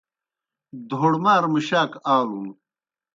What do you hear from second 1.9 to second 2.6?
آلُن۔